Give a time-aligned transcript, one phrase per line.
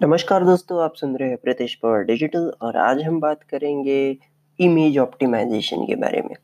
[0.00, 3.96] नमस्कार दोस्तों, आप सुन रहे हैं प्रतीश पवार डिजिटल और आज हम बात करेंगे
[4.58, 6.34] इमेज ऑप्टिमाइज़ेशन के बारे में।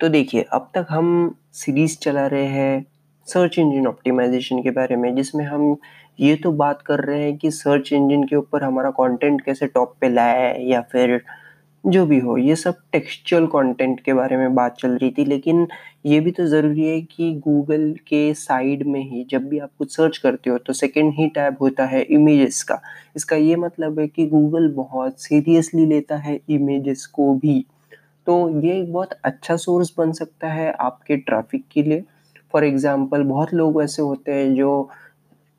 [0.00, 2.84] तो देखिए, अब तक हम सीरीज़ चला रहे हैं
[3.28, 5.76] सर्च इंजन ऑप्टिमाइज़ेशन के बारे में जिसमें हम
[6.20, 9.94] ये तो बात कर रहे हैं कि सर्च इंजन के ऊपर हमारा कंटेंट कैसे टॉप
[10.00, 11.20] पे लाया है या फिर
[11.86, 15.66] जो भी हो, ये सब टेक्सचुअल कंटेंट के बारे में बात चल रही थी लेकिन
[16.06, 19.94] ये भी तो ज़रूरी है कि गूगल के साइड में ही जब भी आप कुछ
[19.96, 22.80] सर्च करते हो तो सेकेंड ही टैब होता है इमेजेस का।
[23.16, 27.64] इसका ये मतलब है कि गूगल बहुत सीरियसली लेता है इमेजेस को भी।
[28.26, 32.04] तो ये एक बहुत अच्छा सोर्स बन सकता है आपके ट्रैफ़िक के लिए।
[32.54, 34.88] फॉर एग्ज़ाम्पल बहुत लोग ऐसे होते हैं जो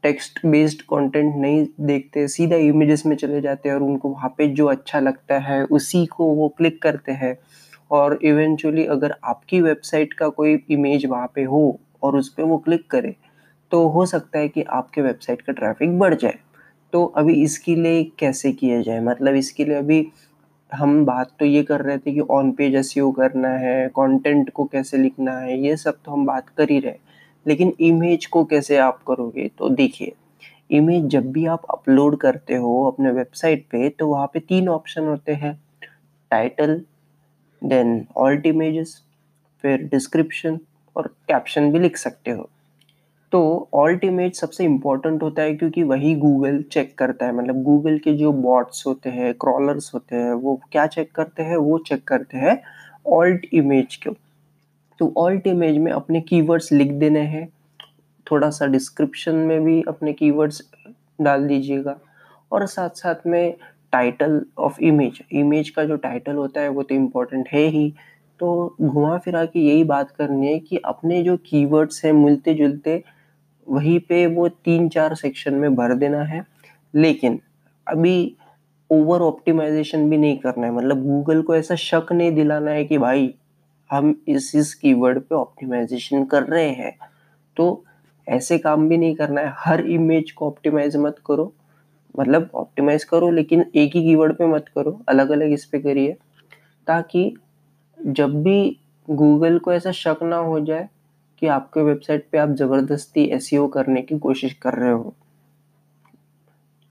[0.03, 4.47] टेक्स्ट बेस्ड कंटेंट नहीं देखते, सीधा इमेजेस में चले जाते हैं और उनको वहाँ पे
[4.47, 7.37] जो अच्छा लगता है उसी को वो क्लिक करते हैं
[7.91, 12.57] और इवेंचुअली अगर आपकी वेबसाइट का कोई इमेज वहाँ पे हो और उस पर वो
[12.57, 13.15] क्लिक करे,
[13.71, 16.37] तो हो सकता है कि आपके वेबसाइट का ट्रैफ़िक बढ़ जाए।
[16.93, 18.99] तो अभी इसके लिए कैसे किया जाए?
[18.99, 20.07] मतलब इसके लिए अभी
[20.71, 24.65] हम बात तो ये कर रहे थे कि ऑन पेज एसईओ करना है, कंटेंट को
[24.65, 26.95] कैसे लिखना है, ये सब तो हम बात कर ही रहे।
[27.47, 29.47] लेकिन इमेज को कैसे आप करोगे?
[29.57, 30.13] तो देखिए,
[30.71, 35.03] इमेज जब भी आप अपलोड करते हो अपने वेबसाइट पे तो वहाँ पे तीन ऑप्शन
[35.03, 35.53] होते हैं,
[36.31, 36.81] टाइटल,
[37.61, 39.01] देन ऑल्ट इमेजेस,
[39.63, 40.59] फिर डिस्क्रिप्शन
[40.95, 42.49] और कैप्शन भी लिख सकते हो।
[43.31, 47.97] तो ऑल्ट इमेज सबसे इम्पोर्टेंट होता है क्योंकि वही गूगल चेक करता है मतलब गूगल
[47.97, 51.57] के जो बॉट्स होते हैं, क्रॉलर्स होते हैं, वो क्या चेक करते हैं?
[51.57, 52.61] वो चेक करते हैं
[53.07, 54.15] ऑल्ट इमेज को।
[54.99, 57.47] तो ऑल्ट इमेज में अपने कीवर्ड्स लिख देने हैं,
[58.31, 60.61] थोड़ा-सा डिस्क्रिप्शन में भी अपने कीवर्ड्स
[61.21, 61.99] डाल दीजिएगा
[62.51, 63.55] और साथ-साथ में
[63.91, 67.93] टाइटल ऑफ़ इमेज, इमेज का जो टाइटल होता है वो तो इम्पोर्टेंट है ही।
[68.39, 73.03] तो घुमा-फिरा के यही बात करनी है कि अपने जो कीवर्ड्स हैं मिलते-जुलते
[73.67, 76.45] वहीं पे वो 3-4 सेक्शन में भर देना है।
[76.95, 77.39] लेकिन
[77.87, 78.35] अभी
[78.91, 82.97] ओवर ऑप्टिमाइज़ेशन भी नहीं करना है मतलब गूगल को ऐसा शक नहीं दिलाना है कि
[82.97, 83.35] भाई
[83.91, 86.97] हम इस इस कीवर्ड पे ऑप्टिमाइज़ेशन कर रहे हैं।
[87.57, 87.83] तो
[88.29, 91.53] ऐसे काम भी नहीं करना है, हर इमेज को ऑप्टिमाइज़ मत करो।
[92.19, 96.17] मतलब ऑप्टिमाइज़ करो लेकिन एक ही कीवर्ड पे मत करो, अलग-अलग इस पे करिए
[96.87, 97.35] ताकि
[98.05, 100.89] जब भी गूगल को ऐसा शक ना हो जाए
[101.39, 105.13] कि आपके वेबसाइट पे आप ज़बरदस्ती एसईओ करने की कोशिश कर रहे हो।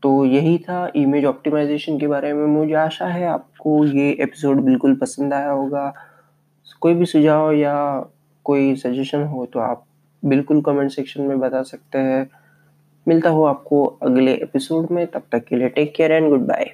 [0.03, 4.97] तो यही था इमेज ऑप्टिमाइज़ेशन के बारे में। मुझे आशा है आपको ये एपिसोड बिल्कुल
[4.97, 5.95] पसंद आया होगा।
[6.81, 7.75] कोई भी सुझाव या
[8.45, 9.85] कोई सजेशन हो तो आप
[10.23, 12.29] बिल्कुल कमेंट सेक्शन में बता सकते हैं।
[13.07, 16.65] मिलता हो आपको अगले एपिसोड में, तब तक के लिए take care and good bye.